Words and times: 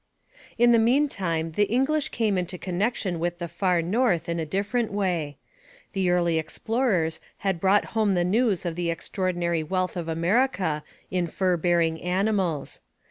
In 0.57 0.71
the 0.71 0.79
meantime 0.79 1.51
the 1.51 1.65
English 1.71 2.09
came 2.09 2.35
into 2.35 2.57
connection 2.57 3.19
with 3.19 3.37
the 3.37 3.47
Far 3.47 3.83
North 3.83 4.27
in 4.27 4.39
a 4.39 4.47
different 4.47 4.91
way. 4.91 5.37
The 5.93 6.09
early 6.09 6.39
explorers 6.39 7.19
had 7.45 7.59
brought 7.59 7.85
home 7.93 8.15
the 8.15 8.23
news 8.23 8.65
of 8.65 8.75
the 8.75 8.89
extraordinary 8.89 9.61
wealth 9.61 9.95
of 9.95 10.07
America 10.07 10.83
in 11.11 11.27
fur 11.27 11.55
bearing 11.55 12.01
animals. 12.01 12.81